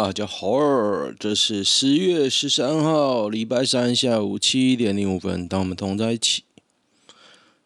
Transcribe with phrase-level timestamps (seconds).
[0.00, 6.44] 大家好，这是十月十三号，礼拜三下午七点零五分，当我们同在一起。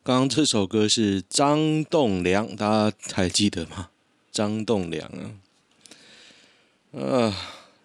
[0.03, 3.91] 刚刚这首歌是张栋梁，大家还记得吗？
[4.31, 5.07] 张栋梁
[6.93, 7.37] 啊，啊，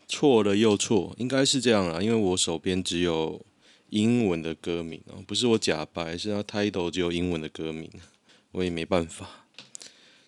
[0.07, 3.41] 错了又错，应该是这样啊，因为我手边只有
[3.89, 7.91] 英文的歌名啊，不是我假白，是他 title 只有英文的歌名，
[8.53, 9.45] 我也没办法。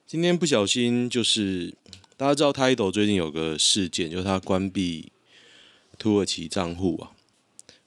[0.05, 1.73] 今天不小心就是。
[2.19, 5.09] 大家知道 Tidal 最近有个事件，就是他关闭
[5.97, 7.15] 土耳其账户啊。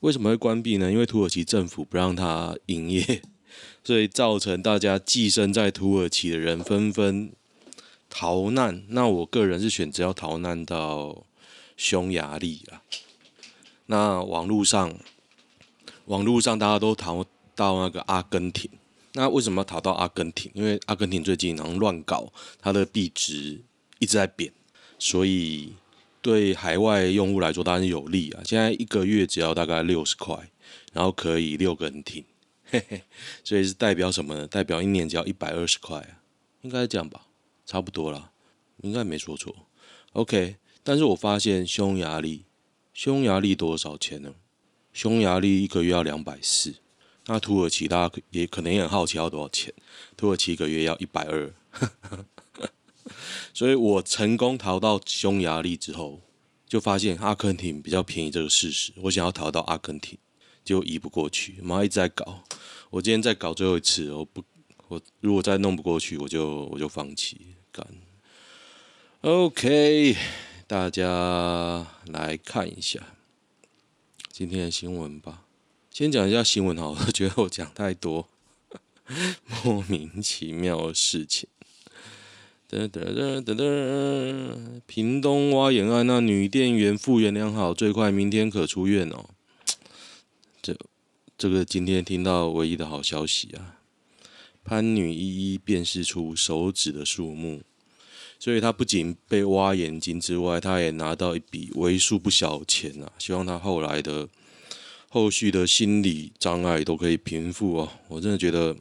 [0.00, 0.90] 为什么会关闭呢？
[0.90, 3.20] 因为土耳其政府不让他营业，
[3.84, 7.30] 所以造成大家寄生在土耳其的人纷纷
[8.08, 8.82] 逃难。
[8.88, 11.26] 那我个人是选择要逃难到
[11.76, 12.80] 匈牙利啊。
[13.84, 14.94] 那网络上，
[16.06, 17.22] 网络上大家都逃
[17.54, 18.70] 到那个阿根廷。
[19.12, 20.50] 那为什么要逃到阿根廷？
[20.54, 23.60] 因为阿根廷最近好像乱搞，它的币值。
[24.02, 24.52] 一直在贬，
[24.98, 25.74] 所以
[26.20, 28.42] 对海外用户来说当然有利啊。
[28.44, 30.50] 现在一个月只要大概六十块，
[30.92, 32.24] 然后可以六个人听，
[32.64, 33.02] 嘿嘿，
[33.44, 34.48] 所以是代表什么呢？
[34.48, 36.18] 代表一年只要一百二十块啊，
[36.62, 37.28] 应该是这样吧，
[37.64, 38.32] 差不多啦，
[38.82, 39.54] 应该没说错。
[40.14, 42.42] OK，但是我发现匈牙利，
[42.92, 44.34] 匈牙利多少钱呢？
[44.92, 46.74] 匈牙利一个月要两百四，
[47.26, 49.72] 那土耳其大家也可能也很好奇要多少钱？
[50.16, 51.54] 土耳其一个月要一百二。
[53.52, 56.20] 所以我成功逃到匈牙利之后，
[56.66, 58.92] 就发现阿根廷比较便宜这个事实。
[59.02, 60.18] 我想要逃到阿根廷，
[60.64, 61.56] 就移不过去。
[61.62, 62.44] 妈一直在搞，
[62.90, 64.42] 我今天再搞最后一次，我不，
[64.88, 67.86] 我如果再弄不过去，我就我就放弃干。
[69.22, 70.16] OK，
[70.66, 73.14] 大家来看一下
[74.30, 75.44] 今天的新闻吧。
[75.90, 78.28] 先讲一下新闻好了，我觉得我讲太多
[79.64, 81.48] 莫名其妙的事情。
[82.72, 83.64] 哒哒哒哒哒！
[84.86, 89.28] 屏东挖眼案，那女店员复原良好，最快明天可出院哦。
[90.62, 90.74] 这
[91.36, 93.76] 这个今天听到唯一的好消息啊！
[94.64, 97.60] 潘女一一辨识出手指的数目，
[98.38, 103.12] 所以她不仅被挖眼睛之外，她也拿到一笔为数不小钱啊！
[103.18, 104.26] 希望她后来的
[105.10, 107.92] 后续的心理障碍都可以平复哦。
[108.08, 108.74] 我真的觉得，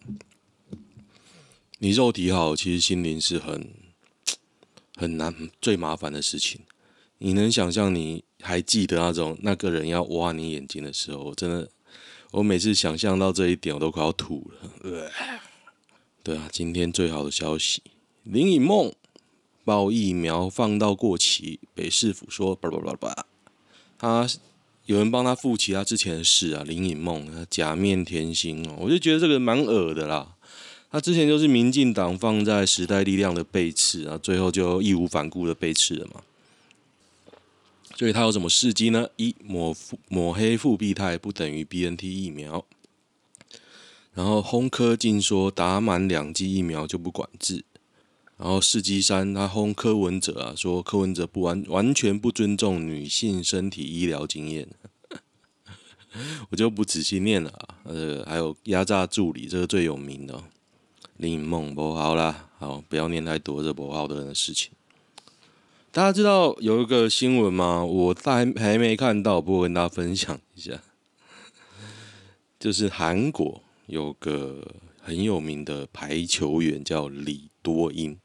[1.79, 3.80] 你肉体好，其实心灵是很。
[5.01, 6.61] 很难，最麻烦的事情，
[7.17, 7.93] 你能想象？
[7.93, 11.67] 你还记得那种那个人要挖你眼睛的时候，我真的，
[12.29, 14.69] 我每次想象到这一点，我都快要吐了。
[14.83, 15.09] 呃，
[16.21, 17.81] 对啊，今天最好的消息，
[18.21, 18.93] 林颖孟
[19.65, 23.25] 报疫苗放到过期，北市府说，叭叭叭叭，
[23.97, 24.27] 他
[24.85, 30.35] 有人帮他复起他之前的事啊，林颖梦假面甜心哦，我就觉得这个蛮恶的啦。
[30.91, 36.21] 他之前就是民进党放在时代力量的背刺啊，最后就义无反顾的背刺了嘛。
[37.95, 39.07] 所以他有什么事迹呢？
[39.15, 39.75] 一抹
[40.09, 42.65] 抹黑复必泰不等于 BNT 疫苗，
[44.13, 47.63] 然后轰科竟说打满两剂疫苗就不管制，
[48.37, 54.67] 然后世纪三他轰柯文哲啊，说柯文哲不完完全不尊重女性身体医疗经验，
[56.49, 57.77] 我就不仔细念了啊。
[57.83, 60.43] 呃，还有压榨助理，这个最有名的。
[61.21, 64.71] 林颖孟不好啦，好，不要念太多这不好的人的事情。
[65.91, 67.85] 大家知道有一个新闻吗？
[67.85, 70.81] 我还还没看到，不过跟大家分享一下。
[72.59, 74.67] 就是韩国有个
[74.99, 78.17] 很有名的排球员叫李多英。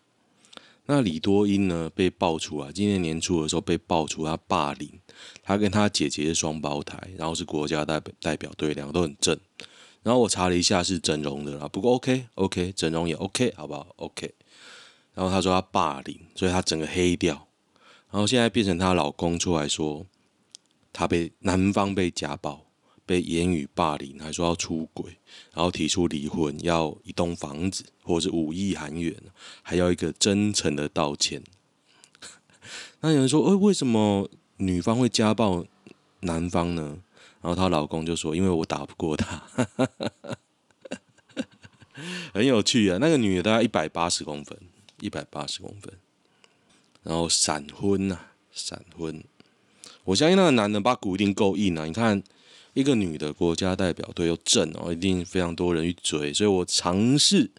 [0.87, 4.88] 那李多英呢，被爆出来，今年年初的时候被爆出他霸凌，
[5.43, 9.38] 他跟他姐姐是双胞胎，然后是国家代表代表队，两个都很正。
[10.06, 14.32] 然后我查了一下，是整容的啦，不过 OK OK，整容也 OK，好不好？OK。
[15.14, 17.49] 然后他说他霸凌，所以他整个黑掉。
[18.12, 20.06] 然后现在变成她老公出来说，
[20.93, 22.67] 他被男方被家暴，
[23.05, 25.19] 被言语霸凌，还说要出轨，
[25.53, 29.12] 然后提出离婚，要一栋房子，或者是五亿韩元，
[29.61, 31.43] 还要一个真诚的道歉。
[33.03, 35.67] 那有人说，呃，为什么女方会家暴
[36.20, 36.99] 男方呢？
[37.46, 39.40] 然后她老公就说，因为我打不过他，
[42.34, 42.98] 很有趣啊。
[43.00, 44.58] 那个女的大概一百八十公分，
[45.00, 45.94] 一百八十公分，
[47.04, 48.19] 然后闪婚呐，
[48.50, 49.22] 闪婚。
[50.02, 51.84] 我相信那个男的把骨一定够硬啊！
[51.84, 52.20] 你看。
[52.75, 57.50] 一个女的国家代表队又正哦，一定非常多人去追，所以我尝试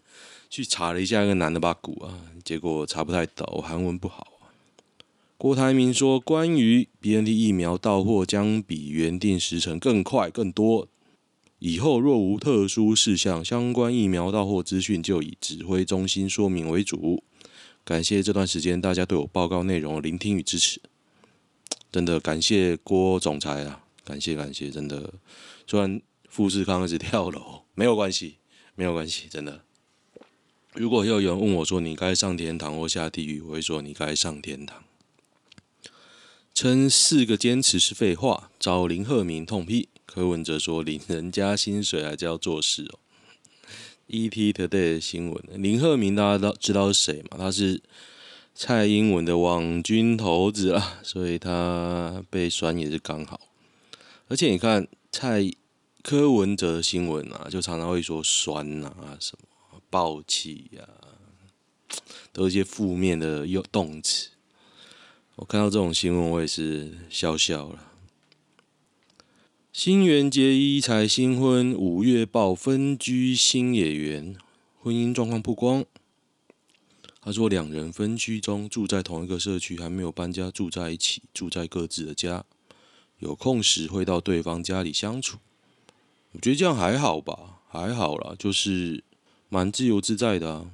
[0.48, 2.14] 去查了一下那个男的把骨啊，
[2.44, 4.27] 结果查不太到，我韩文不好。
[5.40, 10.88] 郭台铭说，关于 BNT 疫苗到货将比原定时程更快更多，
[11.60, 17.22] 以后若无特殊事项，相关疫苗到货资讯就以指挥中心说明为主。
[17.84, 20.80] 感谢这段时间大家对我报告内容的聆听与支持，
[21.92, 23.84] 真的感谢郭总裁啊。
[24.04, 25.14] 感谢感谢，真的，
[25.68, 28.38] 虽然富士康一直跳楼，没有关系，
[28.74, 29.60] 没有关系，真的。
[30.74, 34.82] 如果有人问我说，你该上天堂或下地狱，我会说你该上天堂。
[36.60, 39.88] 称四个坚持是废话，找林鹤明痛批。
[40.04, 42.98] 柯文哲说领人家薪水还叫做事哦。
[44.08, 47.38] ET Today 的新闻，林鹤明大家都知道是谁嘛？
[47.38, 47.80] 他是
[48.56, 53.40] 蔡英文的网军头子啊，所以他被酸也是刚好。
[54.26, 55.48] 而且你看蔡
[56.02, 60.82] 柯文哲的新闻啊，就常常会说酸啊，什么暴气呀，
[62.32, 64.30] 都是一些负面的用动词。
[65.38, 67.92] 我看到这种新闻，我也是笑笑了。
[69.72, 74.36] 新垣结衣才新婚，五月爆分居新演员，
[74.80, 75.84] 婚姻状况曝光。
[77.20, 82.44] 他说两人分居中，住在同一个社区，还没有搬家，住在一起，住在各自的家。
[83.20, 85.38] 有空时会到对方家里相处，
[86.32, 89.04] 我觉得这样还好吧，还好啦，就是
[89.48, 90.70] 蛮自由自在的啊。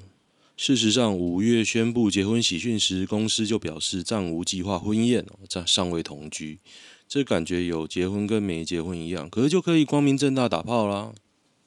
[0.57, 6.61] 事实上，五月宣布结婚喜讯时，公司就表示暂无计划婚宴哦，暂尚未同居。
[7.09, 11.13] 这感觉有结婚跟没结婚一样，可是就可以光明正大打炮啦，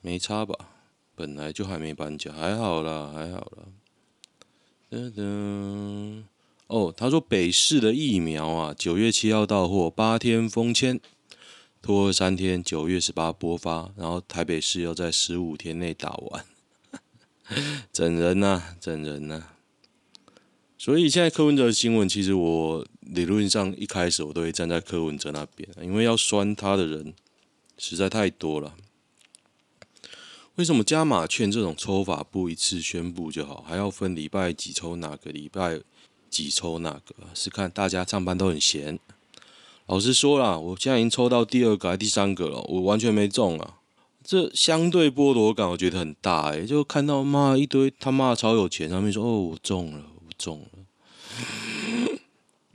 [0.02, 0.56] 没差吧？
[1.16, 3.64] 本来就还没搬家，还好啦，还好啦。
[4.90, 6.24] 噔噔。
[6.68, 11.00] 哦，他说北市的疫苗啊，九月七号到货，八天封签，
[11.82, 16.46] 拖三天，九月十八播发，然后台北市要在十五天内打完，
[17.94, 19.44] 整人呐、整人呐、
[20.78, 27.14] 所以现在柯文哲的新闻，其实我理论上一开始我都会站在柯文哲那边，因为要酸他的人
[27.78, 28.76] 实在太多了。
[30.56, 35.82] 为什么加码券这种抽法不一次宣布就好，还要分礼拜几抽哪个礼拜？
[36.30, 39.00] 几抽哪个是看大家上班都很闲。
[39.86, 43.77] 老实说啦，我现在已经抽到第二个还第三个了，我完全没中啊。
[44.30, 50.68] 这相对剥夺感我觉得很大哎、就看到妈一堆他妈超有钱，他们说哦我中了，我中了。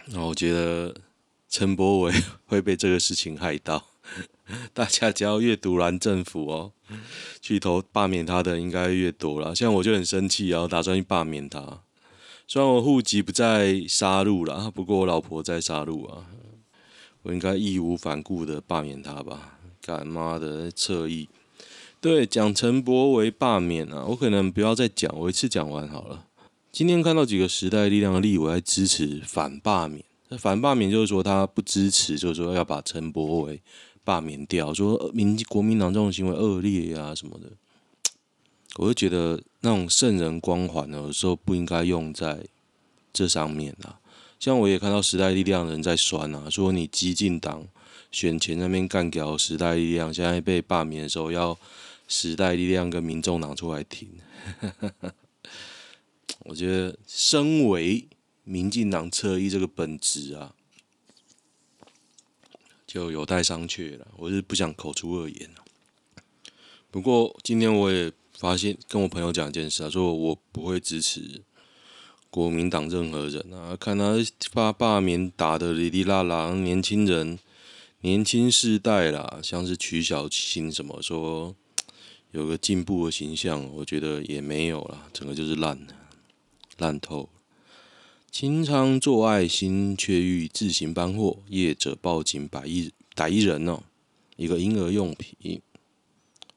[0.07, 0.95] 然后我觉得
[1.51, 2.13] 陈柏伟
[2.49, 3.85] 会被这个事情害到。
[4.73, 6.73] 大家只要越赌烂政府哦，
[7.43, 9.55] 去投罢免他的应该越多了。
[9.55, 11.83] 像我就很生气然后，打算去罢免他。
[12.49, 16.25] 虽然我户籍不在沙鹿啦，不过我老婆在杀戮啊，
[17.21, 19.59] 我应该义无反顾的罢免他吧？
[19.83, 21.29] 干妈的侧翼，
[22.03, 26.27] 对，讲陈柏惟罢免啊，我可能不要再讲，我一次讲完好了。
[26.73, 33.63] 今天看到几个时代力量的立委在支持反罢免，那反罢免就是说他不支持，就是说要把陈柏惟
[34.03, 37.47] 罢免掉，说民国民党这种行为恶劣啊什么的。
[38.79, 42.45] 我就觉得那种圣人光环呢，有时候不应该用在
[43.13, 44.01] 这上面啊。
[44.41, 47.65] 像我也看到时代力量的人在酸啊，说你激进党
[48.13, 51.59] 选前那边干掉时代力量，现在被罢免的时候要
[52.07, 54.09] 时代力量跟民众党出来挺。
[56.45, 58.07] 我觉得身为
[58.45, 60.55] 民进党侧翼这个本质啊，
[62.87, 64.07] 就有待商榷了。
[64.19, 65.51] 我是不想口出恶言。
[66.91, 68.13] 不过今天我也。
[68.39, 71.43] 发现跟我朋友讲一件事啊，说我不会支持
[72.29, 74.17] 国民党任何人啊，看他
[74.51, 77.39] 发罢免打得哩哩啦啦，年轻人、
[78.05, 81.55] 年轻世代啦，像是曲小青什么说
[82.33, 85.87] 有个进步的形象，我觉得也没有啦，整个就是烂
[86.79, 87.29] 烂透。
[88.29, 93.85] 清仓做爱心却欲自行搬货，业者报警百亿逮一人哦，
[94.35, 95.63] 一个婴儿用品。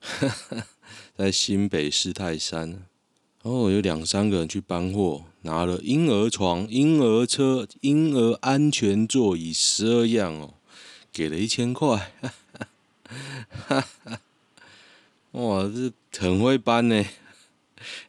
[1.15, 2.87] 在新北市泰山，
[3.43, 10.55] 哦，有两三个人去搬货，拿了婴儿床、婴儿车、婴儿安全座椅十二样哦，
[11.15, 12.11] 给了一千块，
[13.69, 14.19] 哈哈，
[15.31, 17.05] 哇，这很会搬呢，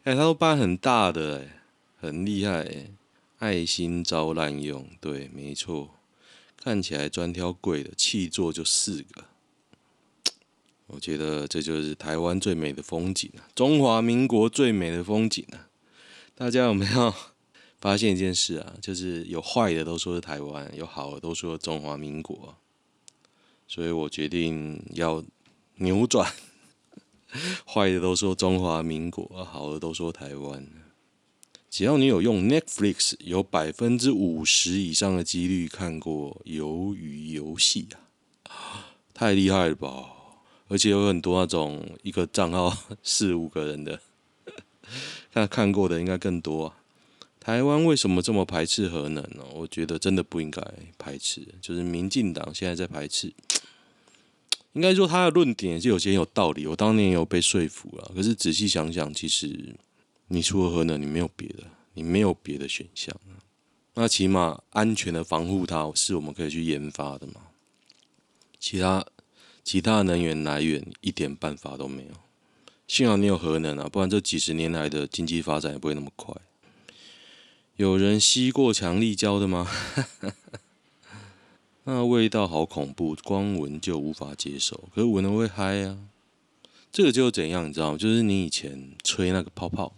[0.03, 1.63] 哎，他都搬很大的，哎，
[2.01, 2.89] 很厉害，
[3.39, 5.91] 爱心招滥用，对，没错，
[6.61, 9.27] 看起来专挑贵的，气座就四个，
[10.89, 15.71] 我觉得这就是台湾最美的风景啊，中华民国最美的风景啊，
[16.35, 17.15] 大家有没有？
[17.79, 22.57] 发现一件事啊，就是有坏的都说是台湾，有好的都说中华民国，
[23.67, 25.23] 所以我决定要
[25.77, 26.33] 扭转，
[27.67, 30.67] 坏的都说中华民国，好的都说台湾。
[31.69, 37.89] 只要你有用 Netflix，有百分之五十以上的几率看过《鱿鱼游戏》
[38.51, 40.13] 啊，太厉害了吧！
[40.69, 44.01] 而且有很多那种一个账号 四五个人的，
[45.35, 46.77] 那看过的应该更多啊。
[47.47, 49.47] 台湾为什么这么排斥核能呢？
[49.55, 50.61] 我觉得真的不应该
[50.99, 53.33] 排斥，就是民进党现在在排斥。
[54.73, 58.11] 应该说他的论点是有些有道理，我当年也有被说服了。
[58.17, 59.77] 可是仔细想想，其实
[60.27, 61.63] 你除了核能，你没有别的，
[61.95, 63.15] 你没有别的选项。
[63.95, 67.35] 那起码安全的防护它是我们可以去研发的嘛。
[68.59, 69.07] 其他
[69.63, 72.11] 其他能源来源一点办法都没有。
[72.89, 76.35] 幸好你有核能啊，不然这几十年来的经济发展也不会那么快。
[77.77, 79.71] 有人吸过强力胶的吗？
[81.85, 84.89] 那味道好恐怖，光闻就无法接受。
[84.95, 85.99] 可是闻了会嗨啊！
[86.91, 87.99] 这个就怎样，你知道吗？
[87.99, 89.95] 就是你以前吹那个泡泡，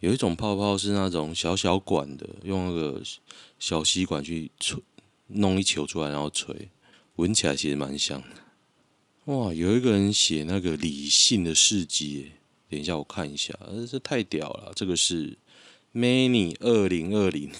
[0.00, 3.00] 有一种泡泡是那种小小管的，用那个
[3.60, 4.82] 小吸管去吹，
[5.28, 6.68] 弄一球出来然后吹，
[7.14, 9.32] 闻起来其实蛮香的。
[9.32, 12.32] 哇，有一个人写那个理性的事迹，
[12.68, 13.56] 等一下我看一下，
[13.88, 15.38] 这太屌了，这个是。
[15.94, 17.50] Many 二零二零，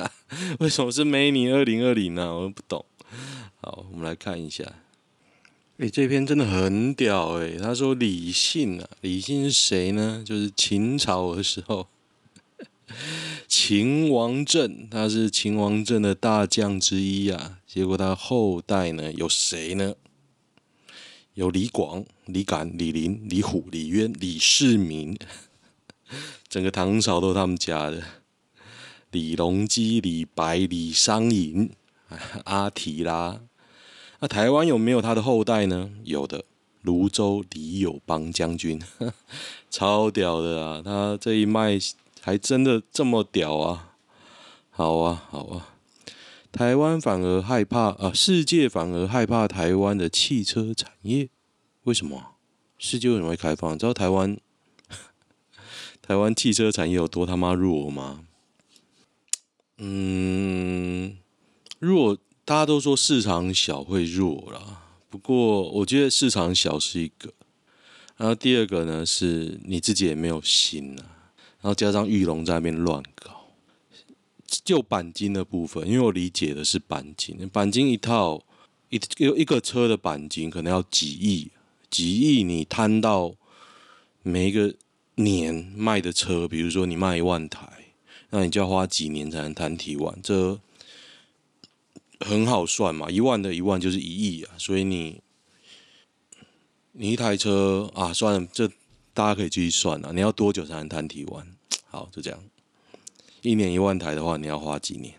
[0.60, 2.34] 为什么是 Many 二零二零呢？
[2.34, 2.84] 我都不懂。
[3.60, 4.64] 好，我们来看一下。
[5.78, 7.56] 哎、这篇真的很屌哎！
[7.56, 10.22] 他说李信啊，李信是谁呢？
[10.26, 11.86] 就是秦朝的时候，
[13.48, 17.60] 秦王政，他是秦王政的大将之一啊。
[17.66, 19.94] 结果他后代呢，有谁呢？
[21.34, 25.16] 有李广、李敢、李林、李虎、李渊、李世民。
[26.48, 28.02] 整个唐朝都是他们家的，
[29.10, 31.70] 李隆基、李白、李商隐、
[32.44, 33.40] 阿提拉。
[34.20, 35.90] 那台湾有没有他的后代呢？
[36.04, 36.44] 有的，
[36.82, 38.82] 泸州李友邦将军，
[39.70, 40.82] 超屌的啊！
[40.82, 41.78] 他这一脉
[42.22, 43.92] 还真的这么屌啊！
[44.70, 45.74] 好啊，好啊，
[46.50, 51.28] 台湾反而害怕啊，世界反而害怕台湾的汽车产业，
[51.84, 52.36] 为什么？
[52.78, 53.78] 世界为什么会开放？
[53.78, 54.38] 知道台湾？
[56.08, 58.24] 台湾汽车产业有多他妈弱吗？
[59.76, 61.18] 嗯，
[61.80, 64.84] 弱，大家都说市场小会弱啦。
[65.10, 67.34] 不过我觉得市场小是一个，
[68.16, 71.28] 然后第二个呢是你自己也没有心啊，
[71.60, 73.50] 然后加上裕隆在那边乱搞。
[74.64, 78.42] 就钣金的部分，因为我理解的是钣金，钣金一套
[78.88, 81.50] 一有一个车的钣金可能要几亿，
[81.90, 83.34] 几亿你摊到
[84.22, 84.74] 每一个。
[85.18, 87.68] 年卖的车，比如说你卖一万台，
[88.30, 90.16] 那你就要花几年才能摊提完？
[90.22, 90.60] 这
[92.20, 95.20] 很好算嘛，一万的一万就是一亿啊，所以你
[96.92, 98.68] 你一台车啊，算，这
[99.12, 101.44] 大家可以继续算啊，你要多久才能摊提完？
[101.90, 102.40] 好，就这样，
[103.42, 105.14] 一年一万台的话，你要花几年？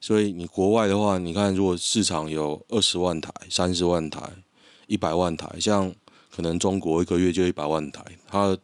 [0.00, 4.22] 所以你国外的话，你看如果市场有二十万台、三十万台、
[4.86, 5.94] 一百万台，像
[6.30, 8.56] 可能中国一个月就一百万台，它。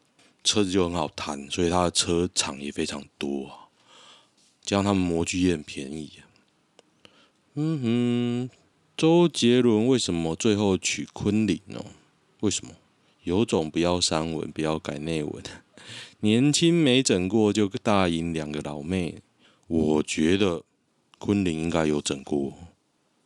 [0.42, 3.68] 车子就很好谈，所以他的车厂也非常多啊。
[4.62, 6.12] 加上他们模具也很便宜。
[7.54, 8.50] 嗯哼，
[8.97, 11.85] 周杰伦为什么最后娶昆凌呢？
[12.40, 12.73] 为什么？
[13.25, 15.42] 有种不要删文，不要改内文。
[16.20, 19.20] 年轻没整过就大赢两个老妹。
[19.66, 20.62] 我觉得
[21.18, 22.54] 昆凌应该有整过。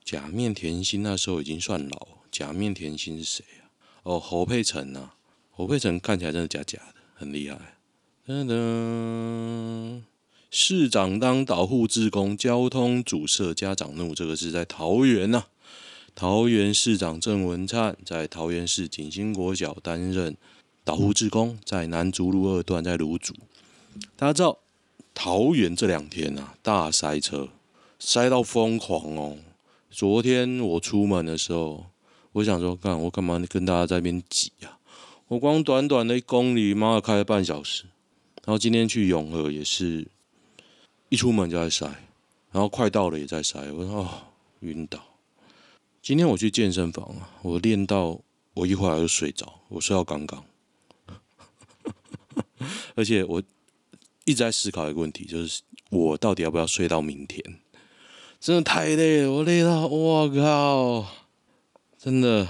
[0.04, 2.08] 假面甜心那时候已经算老。
[2.30, 3.70] 假面甜心是谁啊？
[4.02, 5.12] 哦，侯佩岑呐。
[5.50, 6.93] 侯佩岑看起来真的假假的。
[7.14, 7.76] 很厉害，
[8.26, 10.02] 噔噔，
[10.50, 14.14] 市长当导护志工，交通阻塞，家长怒。
[14.14, 15.46] 这个是在桃园呐、啊，
[16.14, 20.36] 桃园市长郑文灿在桃园市景兴国小担任
[20.82, 23.32] 导护志工，在南竹路二段在芦竹。
[24.16, 24.58] 大家知道
[25.14, 27.48] 桃园这两天啊，大塞车，
[28.00, 29.38] 塞到疯狂哦。
[29.88, 31.86] 昨天我出门的时候，
[32.32, 34.78] 我想说，干我干嘛跟大家在那边挤啊？
[35.28, 37.84] 我光短短的一公里，妈的开了半小时。
[38.44, 40.06] 然后今天去永和也是，
[41.08, 41.86] 一出门就在塞，
[42.52, 43.58] 然后快到了也在塞。
[43.72, 44.10] 我说哦，
[44.60, 45.02] 晕倒。
[46.02, 48.20] 今天我去健身房啊，我练到
[48.52, 50.44] 我一会儿就睡着，我睡到刚刚，
[52.94, 53.42] 而且我
[54.26, 57.42] 一直在思考一个问题，就是我到底要不要睡到明天？
[58.38, 61.06] 真的太累了，我累到我靠，
[61.98, 62.46] 真的。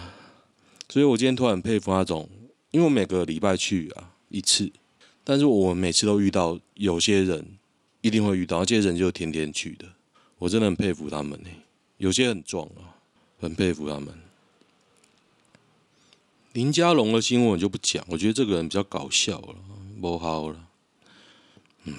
[0.89, 2.29] 所以我今天突然佩服那种，
[2.75, 4.73] 因为每个礼拜去啊一次，
[5.23, 7.47] 但是我每次都遇到有些人
[8.01, 9.87] 一定会遇到，这些人就天天去的，
[10.39, 11.49] 我真的很佩服他们呢。
[11.99, 12.99] 有些很壮啊，
[13.39, 14.13] 很佩服他们。
[16.53, 19.55] 林家龙的新闻我就不讲，我觉得这个人比较搞笑了，
[20.01, 20.69] 不好了。
[21.85, 21.95] 嗯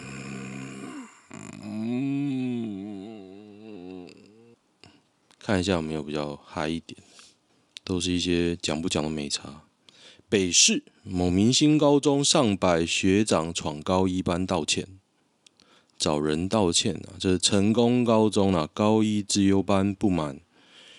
[1.63, 2.35] 嗯，
[5.39, 7.01] 看一下有没有比较嗨一点。
[7.85, 9.61] 都是一些讲不讲都没差。
[10.35, 14.85] 北市某明星高中上百学长闯高一班道歉，
[15.97, 17.15] 找人道歉啊！
[17.17, 20.41] 这是成功高中啊，高一资优班不满，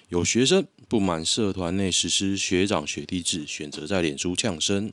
[0.09, 4.90] 有学生不满社团内实施学长学弟制，选择在脸书呛声，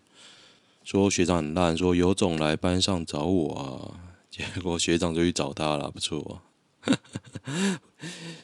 [0.84, 3.96] 说学长很烂，说有种来班上找我啊！
[4.30, 6.42] 结果学长就去找他了，不错，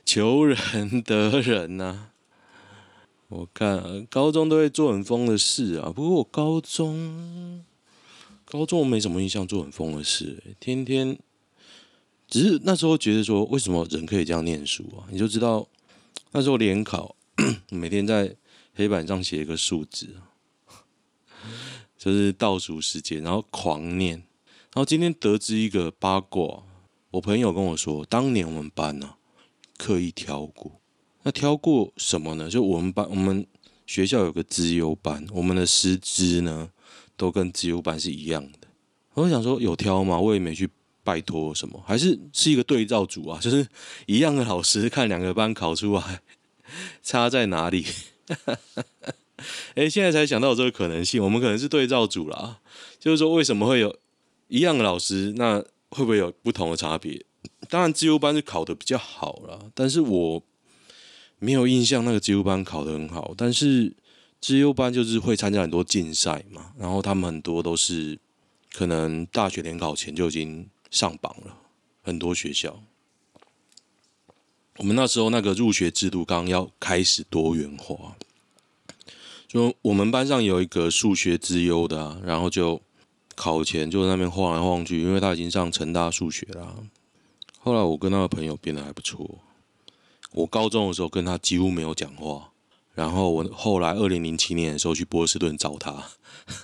[0.06, 2.12] 求仁得仁呐、啊。
[3.29, 7.63] 我看高中都会做很疯的事啊，不过我高中
[8.43, 11.15] 高中我没什么印象做很疯的事，天天
[12.27, 15.05] 只是那时候觉得说，为什么人可以这样念书啊？
[15.12, 15.67] 你就知道
[16.31, 17.15] 那时候联考，
[17.69, 18.36] 每天在
[18.74, 20.15] 黑板上写一个数字，
[21.95, 24.15] 就是倒数时间，然后狂念。
[24.74, 26.63] 然后今天得知一个八卦，
[27.11, 29.15] 我朋友跟我说，当年我们班呢、
[29.77, 30.78] 刻意挑过。
[31.24, 32.50] 那挑过什么呢？
[32.50, 33.46] 就我们班，我们
[33.86, 36.70] 学校有个资优班，我们的师资呢
[37.18, 38.68] 都跟资优班是一样的。
[39.16, 40.18] 我想说有挑吗？
[40.18, 40.70] 我也没去
[41.03, 43.68] 拜托什么，还是是一个对照组啊，就是
[44.05, 46.22] 一样的老师看两个班考出来
[47.03, 47.86] 差在哪里？
[49.75, 52.60] 哎，现在才想到这个可能性，我们可能是对照组啦。
[52.98, 53.94] 就是说为什么会有
[54.48, 57.25] 一样的老师，那会不会有不同的差别？
[57.70, 60.44] 当然资优班是考得比较好啦，但是我。
[61.40, 63.94] 没有印象，那个资优班考得很好，但是
[64.42, 68.20] 资优班就是会参加很多竞赛嘛，然后他们很多都是
[68.74, 71.58] 可能大学联考前就已经上榜了，
[72.02, 72.84] 很多学校。
[74.78, 78.16] 我们那时候那个入学制度刚要开始多元化，
[79.48, 82.82] 就我们班上有一个数学资优的，然后就
[83.36, 86.84] 考前就在那边晃来晃去，因为他已经上成大数学了。
[87.60, 89.40] 后来我跟那个朋友变得还不错。
[90.31, 92.51] 我高中的时候跟他几乎没有讲话，
[92.94, 96.11] 然后我后来二零零七年的时候去波士顿找他，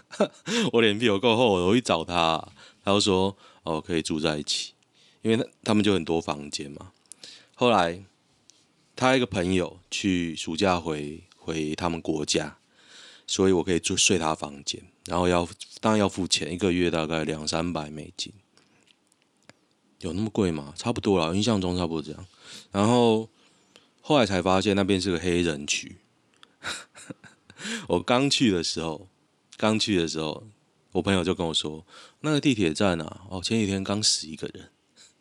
[0.73, 2.47] 我脸皮有够厚，我去找他，
[2.83, 4.73] 他就说哦可以住在一起，
[5.23, 6.91] 因为他他们就很多房间嘛。
[7.55, 8.03] 后来
[8.95, 12.57] 他一个朋友去暑假回回他们国家，
[13.25, 15.47] 所以我可以住睡他房间，然后要
[15.81, 18.31] 当然要付钱，一个月大概两三百美金，
[20.01, 20.73] 有那么贵吗？
[20.77, 22.25] 差不多啦，印象中差不多这样，
[22.71, 23.27] 然后。
[24.07, 25.97] 后来才发现那边是个黑人区。
[27.89, 29.09] 我刚去的时候，
[29.57, 30.45] 刚去的时候，
[30.91, 31.83] 我朋友就跟我说，
[32.19, 34.69] 那个地铁站啊，哦，前几天刚死一个人。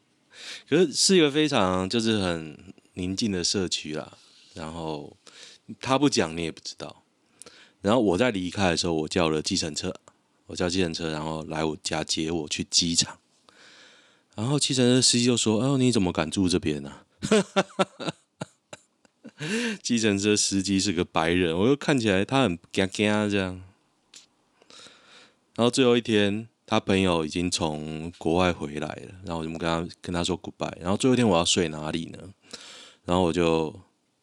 [0.68, 4.18] 可是是一个非常就是很宁静的社区啦。
[4.52, 5.16] 然后
[5.80, 7.04] 他不讲你也不知道。
[7.80, 9.98] 然后我在离开的时候，我叫了计程车，
[10.48, 13.18] 我叫计程车，然后来我家接我去机场。
[14.34, 16.92] 然后计程车司机就说：“哦，你怎么敢住这边呢？”
[19.82, 23.62] 计程车司机是个白人，我又看起来他很惊惊这样。
[25.56, 30.76] 然后最后一天，他朋友已经从国外回来了，然后我就跟他跟他说 goodbye。
[30.80, 32.18] 然后最后一天我要睡哪里呢？
[33.04, 33.74] 然后我就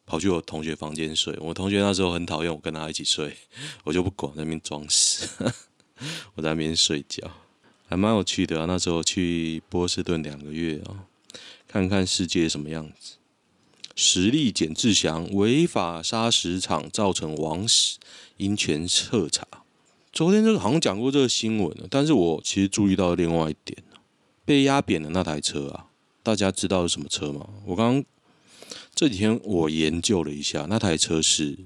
[0.04, 1.36] 跑去我同学房间睡。
[1.40, 3.36] 我同学那时候很讨厌我跟他一起睡，
[3.84, 5.28] 我就不管，在那边装死，
[6.34, 7.30] 我在那边睡觉，
[7.86, 8.66] 还蛮有趣的啊。
[8.66, 11.06] 那时候去波士顿两个月啊，
[11.68, 13.16] 看看世界什么样子。
[13.94, 17.98] 实力简志祥违法砂石场造成枉死，
[18.38, 19.46] 应全彻查。
[20.12, 23.82] 昨天这个好像讲过这个新闻，但是我其实注意到另外一点，
[24.44, 25.86] 被压扁的那台车啊，
[26.22, 27.48] 大家知道是什么车吗？
[27.66, 28.04] 我刚
[28.94, 31.58] 这几天我研究了一下，那台车是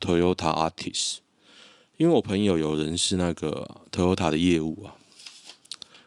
[0.00, 0.34] Toyota
[0.70, 1.18] Artist，
[1.96, 4.96] 因为我朋友有人是那个 Toyota 的业务啊，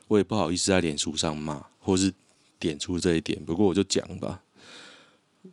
[0.08, 2.13] 我也不好意思在脸书上骂，或是
[2.60, 4.42] 点出这一点，不过我就讲吧。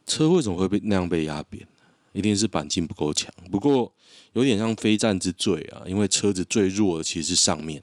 [0.07, 1.67] 车为什么会被那样被压扁？
[2.13, 3.33] 一定是鈑金不够强。
[3.51, 3.93] 不过
[4.35, 7.83] 有点像非战之罪啊，因为车子最弱的其实是上面，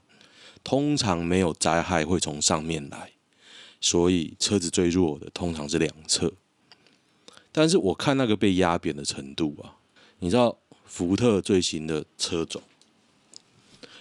[0.64, 3.12] 通常没有灾害会从上面来，
[3.80, 6.32] 所以车子最弱的通常是两侧。
[7.52, 9.76] 但是我看那个被压扁的程度啊，
[10.20, 12.62] 你知道福特最新的车种，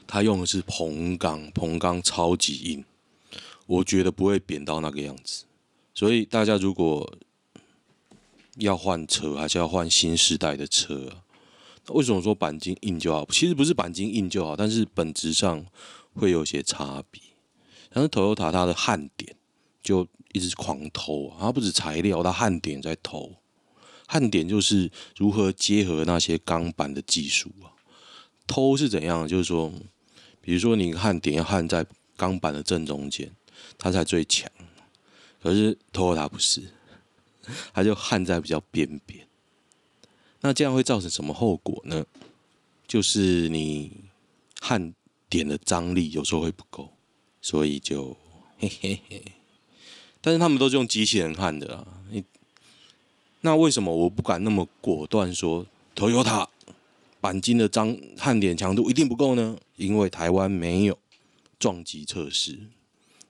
[0.08, 2.86] 它用的是硼钢，硼钢超级硬，
[3.66, 5.44] 我觉得不会扁到那个样子。
[5.94, 7.18] 所以大家如果
[8.58, 11.24] 要换车，还是要换新时代的车啊？
[11.90, 13.26] 为什么说钣金硬就好？
[13.26, 15.66] 其实不是钣金硬就好，但是本质上
[16.14, 17.22] 会有些差别。
[17.94, 19.36] 像是 Toyota 它的焊点
[19.82, 23.34] 就一直狂偷啊，它不止材料，它焊点在偷。
[24.08, 27.72] 焊点就是如何结合那些钢板的技术啊。
[28.46, 29.28] 偷是怎样？
[29.28, 29.72] 就是说，
[30.42, 31.86] 比如说你焊点焊在
[32.16, 33.32] 钢板的正中间，
[33.78, 34.50] 它才最强。
[35.42, 36.62] 可是 Toyota 不是，
[37.74, 39.28] 它就焊在比较边边。
[40.42, 42.06] 那这样会造成什么后果呢？
[42.88, 43.92] 就是你
[44.60, 44.94] 焊
[45.30, 46.92] 点的张力有时候会不够，
[47.42, 48.18] 所以就
[48.60, 49.24] 嘿嘿嘿。
[50.20, 51.88] 但是他们都是用机器人焊的啊。
[52.10, 52.24] 你
[53.42, 56.48] 那为什么我不敢那么果断说 Toyota
[57.22, 59.58] 鈑金的张焊点强度一定不够呢？
[59.78, 60.98] 因为台湾没有
[61.60, 62.60] 撞击测试。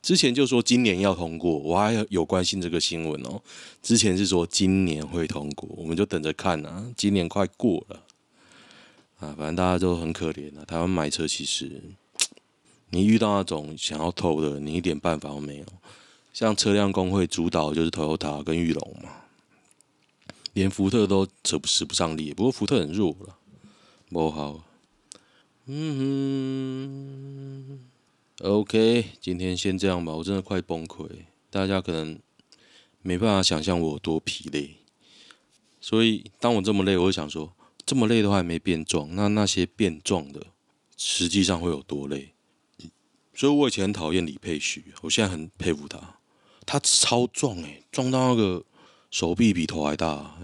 [0.02, 3.40] 之前就说今年要通过，我还有关心这个新闻哦。
[3.84, 6.92] 之前是说今年会通过，我们就等着看啊。
[6.98, 8.04] 今年快过了
[9.20, 10.66] 啊，反正大家都很可怜啊。
[10.66, 11.82] 台湾买车其实，
[12.90, 15.66] 你遇到那种想要偷的，你一点办法都没有。
[16.34, 19.10] 像车辆工会主导就是 Toyota 跟裕隆嘛，
[20.54, 22.34] 连福特都扯不使不上力。
[22.34, 23.36] 不过福特很弱了，
[24.10, 24.64] 不好。
[25.68, 25.98] 嗯
[27.78, 27.91] 哼。
[28.44, 31.08] OK，今天先这样吧，我真的快崩溃。
[31.52, 32.20] 大家可能
[33.04, 34.78] 没办法想象我有多疲累，
[35.80, 37.54] 所以当我这么累，我就想说，
[37.86, 40.48] 这么累都还没变壮，那那些变壮的，
[40.98, 42.34] 实际上会有多累？
[43.36, 46.20] 所以我以前很讨厌李佩旭，我现在很佩服他，
[46.66, 48.66] 他超壮诶，壮到那个
[49.12, 50.40] 手臂比头还大，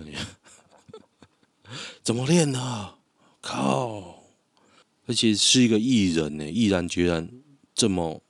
[2.03, 2.95] 怎么练的？
[3.41, 4.23] 靠！
[5.07, 7.27] 而且是一个艺人呢，毅然决然。
[7.77, 8.21] 这么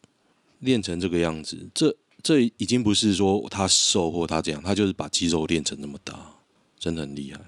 [0.60, 6.36] 练成这个样子，这这已经不是说他瘦或他这样，他就是把肌肉练成那么大，
[6.78, 7.40] 真的很厉害。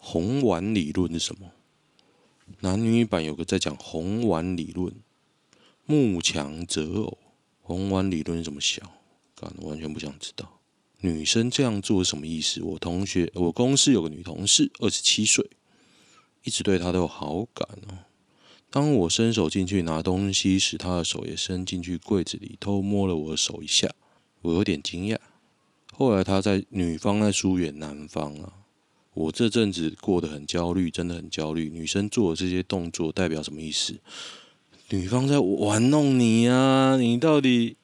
[0.00, 1.52] 红丸理论是什么？
[2.60, 4.92] 男女版有个在讲红丸理论，
[5.84, 7.18] 慕强择偶。
[7.60, 8.84] 红丸理论怎么想？
[9.36, 10.58] 干，完全不想知道。
[11.02, 12.62] 女生这样做什么意思？
[12.62, 15.48] 我同学，我公司有个女同事，二十七岁，
[16.44, 17.98] 一直对她都有好感哦。
[18.70, 23.90] 当我伸手进去拿东西时，他的手也伸进去柜子里偷摸了我手一下，
[24.42, 25.18] 我有点惊讶。
[25.92, 28.52] 后来他在女方在疏远男方啊，
[29.12, 31.68] 我这阵子过得很焦虑，真的很焦虑。
[31.68, 33.98] 女生做的这些动作代表什么意思？
[34.90, 37.76] 女方在玩弄你啊，你到底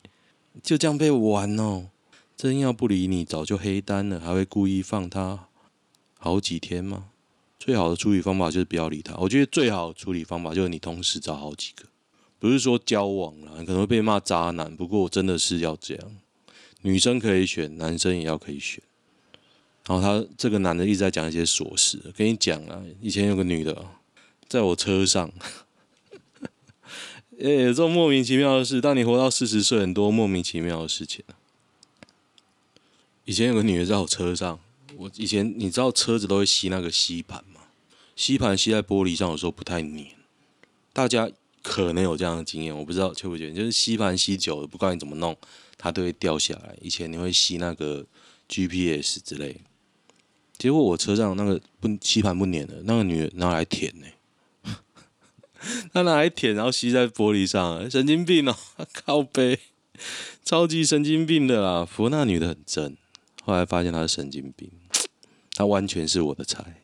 [0.62, 1.88] 就这样被玩哦？
[2.36, 5.48] 真要不理你，早就黑单了，还会故意放他
[6.18, 7.06] 好几天吗？
[7.58, 9.14] 最好的处理方法就是不要理他。
[9.16, 11.84] 我觉得最好的处理方法就是你同时找好几个，
[12.38, 14.76] 不是说交往了，你可能会被骂渣男。
[14.76, 16.16] 不过真的是要这样，
[16.82, 18.82] 女生可以选，男生也要可以选。
[19.86, 23.86] 然后他这个男的一直在讲一些琐事，跟你讲啊，以前有个女的
[24.48, 25.32] 在我车上，
[27.38, 27.40] 哎，
[27.72, 28.80] 这种莫名其妙的事。
[28.80, 31.24] 当你活到四十岁，很多莫名其妙的事情。
[33.24, 34.60] 以前有个女的在我车上。
[34.96, 37.60] 我以前你知道车子都会吸那个吸盘吗？
[38.16, 40.08] 吸盘吸在玻璃上有时候不太黏，
[40.94, 41.30] 大家
[41.62, 45.36] 可能有这样的经验，我不知道确不确定，就是吸盘吸久了，不管你怎么弄，
[45.76, 46.74] 它都会掉下来。
[46.80, 48.06] 以前你会吸那个
[48.48, 49.60] GPS 之类，
[50.56, 54.06] 结果我车上那个不吸盘不黏的，那个女的拿来舔呢、
[55.92, 59.58] 她拿来舔，然后吸在玻璃上，神经病哦、喔，靠背，
[60.42, 61.84] 超级神经病的啦。
[61.84, 62.96] 不过那女的很正，
[63.42, 64.70] 后来发现她是神经病。
[65.56, 66.82] 他完全是我的菜。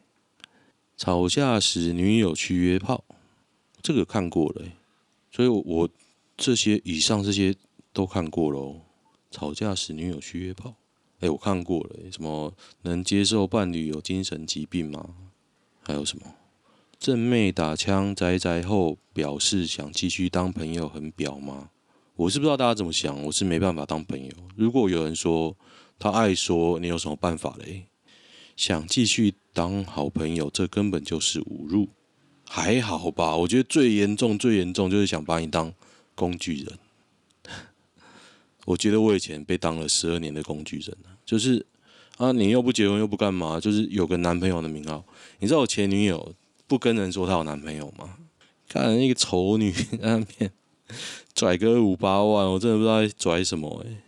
[0.97, 3.05] 吵架时女友去约炮，
[3.83, 4.65] 这个看过了，
[5.31, 5.89] 所以我
[6.39, 7.55] 这些以上这些
[7.93, 8.81] 都看过了。
[9.31, 10.75] 吵架时女友去约炮，
[11.21, 12.11] 哎，我看过了。
[12.11, 15.15] 什么能接受伴侣有精神疾病吗？
[15.83, 16.25] 还有什么
[16.99, 21.71] 正妹打枪宅宅后表示想继续当朋友，很婊吗？
[22.15, 24.33] 我是不知道大家怎么想，我是没办法当朋友。
[24.55, 25.57] 如果有人说
[25.99, 27.89] 他爱说，你有什么办法嘞？
[28.57, 31.89] 想继续当好朋友，这根本就是侮辱。
[32.45, 35.73] 还好吧，我觉得最严重、最严重就是想把你当
[36.15, 36.79] 工具人。
[38.67, 41.65] 我觉得我以前被当了十二年的工具人，就是
[42.19, 45.03] 啊，你又不结婚又不干嘛，就是有个男朋友的名号。
[45.39, 46.35] 你知道我前女友
[46.67, 48.19] 不跟人说她有男朋友吗？
[48.69, 50.53] 看那个丑女那边
[51.35, 54.03] 拽个五八万，我真的不知道拽什么哎。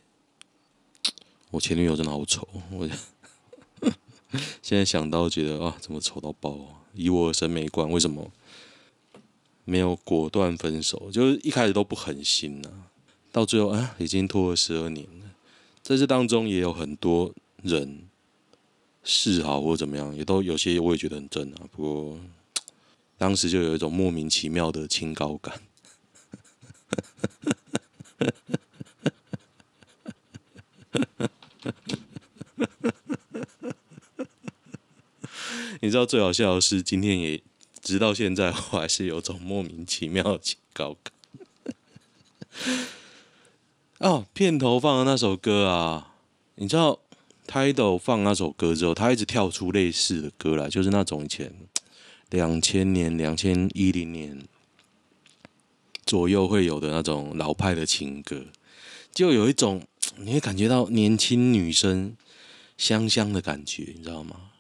[1.51, 2.89] 我前女友真的好丑，我。
[4.63, 6.83] 现在想到觉得啊，怎么丑到爆啊！
[6.95, 8.31] 以我的审美观，为什么
[9.65, 11.11] 没有果断分手？
[11.11, 12.85] 就是一开始都不狠心呢、
[13.31, 15.31] 到最后啊，已经拖了十二年了。
[15.83, 18.09] 在这当中也有很多人
[19.03, 21.69] 示好或怎么样，也都有些我也觉得很正啊。
[21.71, 22.19] 不过
[23.17, 25.61] 当时就有一种莫名其妙的清高感。
[35.85, 37.43] 你知道最好笑的是，今天也
[37.83, 40.41] 直到现在，我还是有种莫名其妙的
[40.73, 41.13] 高感。
[44.01, 46.15] 哦，片头放的那首歌啊，
[46.55, 47.01] 你知道
[47.47, 51.53] ，Tidal 放那首歌之后，他一直跳出类似的歌来，就是那种以前
[52.31, 54.43] 两千年、两千一零年
[56.07, 58.47] 左右会有的那种老派的情歌，
[59.13, 62.17] 就有一种你会感觉到年轻女生
[62.79, 64.53] 香香的感觉，你知道吗？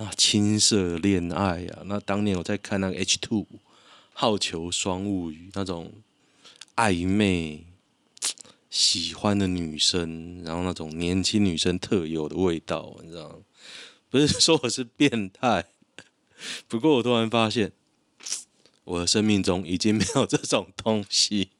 [0.00, 1.82] 啊，青涩恋爱啊！
[1.84, 3.46] 那当年我在看那个 H two
[4.14, 5.92] 好逑双物语那种
[6.74, 7.66] 暧昧
[8.70, 13.42] 喜欢的女生，然后那种年轻女生特有的味道，你知道？
[14.08, 15.66] 不是说我是变态，
[16.66, 17.72] 不过我突然发现，
[18.84, 21.50] 我的生命中已经没有这种东西。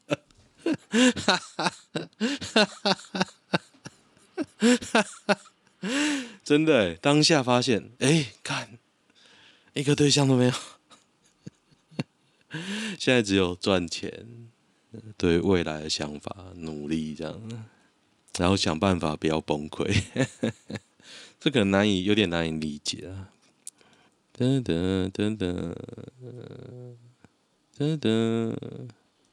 [0.88, 1.72] 哈哈哈
[2.54, 2.94] 哈哈
[4.92, 5.06] 哈！
[6.50, 8.76] 真的，当下发现，哎，看
[9.72, 10.52] 一个对象都没有，
[12.98, 14.26] 现在只有赚钱，
[15.16, 17.40] 对未来的想法努力这样，
[18.36, 20.02] 然后想办法不要崩溃，
[21.38, 23.30] 这可能难以有点难以理解啊。
[24.36, 25.72] 噔噔噔噔
[27.78, 28.56] 噔噔，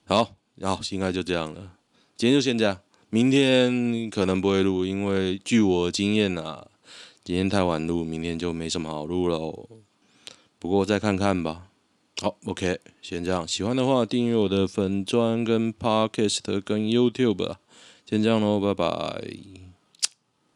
[0.05, 1.77] 好，然后应该就这样了，
[2.15, 2.79] 今天就先这样。
[3.09, 6.67] 明天可能不会录，因为据我经验啊，
[7.27, 9.37] 今天太晚录，明天就没什么好录了。
[10.57, 11.67] 不过再看看吧。
[12.21, 13.45] 好，OK，先这样。
[13.45, 17.59] 喜欢的话，订阅我的粉专跟 Podcast 跟 YouTube 吧。
[18.05, 19.66] 先这样喽，拜拜。